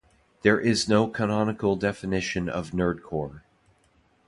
[0.41, 3.41] There is no canonical definition of nerdcore.